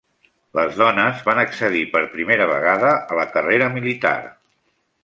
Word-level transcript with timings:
Les 0.59 0.71
dones 0.79 1.21
van 1.27 1.41
accedir 1.43 1.83
per 1.93 2.01
primera 2.17 2.49
vegada 2.53 2.95
a 3.17 3.21
la 3.21 3.31
carrera 3.37 3.71
militar. 3.79 4.17